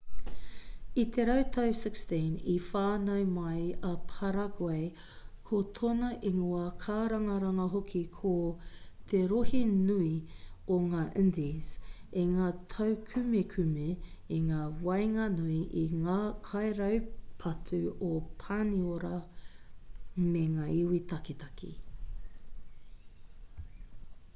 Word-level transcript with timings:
i 0.99 1.01
te 1.15 1.23
rautau 1.29 1.73
16 1.79 2.19
i 2.53 2.53
whānau 2.67 3.25
mai 3.33 3.59
a 3.89 3.91
paraguay 4.13 4.79
ko 5.49 5.57
tōna 5.79 6.07
ingoa 6.29 6.61
kārangaranga 6.85 7.67
hoki 7.73 8.01
ko 8.15 8.31
te 9.11 9.19
rohe 9.33 9.61
nui 9.73 10.09
o 10.75 10.77
ngā 10.85 11.03
indies 11.23 11.69
i 12.21 12.23
ngā 12.31 12.47
taukumekume 12.75 13.87
i 14.37 14.39
ngā 14.49 14.65
waenganui 14.87 15.57
i 15.81 15.83
ngā 16.05 16.17
kairaupatu 16.49 17.83
o 18.13 18.15
pāniora 18.45 19.13
me 20.33 20.47
ngā 20.59 20.71
iwi 20.83 21.05
taketake 21.13 21.71